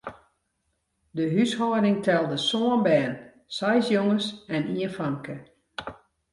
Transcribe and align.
De 1.15 1.25
húshâlding 1.33 1.99
telde 2.05 2.37
sân 2.49 2.75
bern, 2.85 3.13
seis 3.57 3.85
jonges 3.93 4.27
en 4.55 4.61
ien 4.79 4.91
famke. 4.97 5.35